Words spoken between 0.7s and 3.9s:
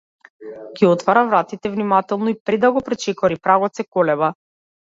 Ги отвора вратите внимателно и, пред да го пречекори прагот, се